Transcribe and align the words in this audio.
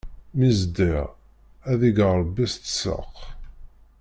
Mi 0.37 0.49
ẓdiɣ, 0.59 1.05
ad 1.71 1.81
ig 1.89 1.97
Ṛebbi 2.19 2.45
tsaq! 2.53 3.15